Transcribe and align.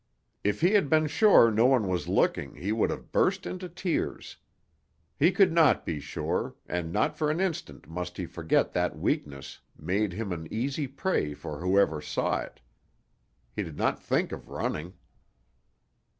If 0.43 0.61
he 0.61 0.71
had 0.71 0.89
been 0.89 1.05
sure 1.05 1.51
no 1.51 1.67
one 1.67 1.87
was 1.87 2.07
looking, 2.07 2.55
he 2.55 2.71
would 2.71 2.89
have 2.89 3.11
burst 3.11 3.45
into 3.45 3.69
tears. 3.69 4.37
He 5.19 5.31
could 5.31 5.51
not 5.51 5.85
be 5.85 5.99
sure, 5.99 6.55
and 6.65 6.91
not 6.91 7.15
for 7.15 7.29
an 7.29 7.39
instant 7.39 7.87
must 7.87 8.17
he 8.17 8.25
forget 8.25 8.73
that 8.73 8.97
weakness 8.97 9.59
made 9.77 10.13
him 10.13 10.31
an 10.31 10.47
easy 10.51 10.87
prey 10.87 11.35
for 11.35 11.59
whoever 11.59 12.01
saw 12.01 12.39
it. 12.39 12.61
He 13.55 13.61
did 13.61 13.77
not 13.77 13.99
think 14.01 14.31
of 14.31 14.49
running. 14.49 14.93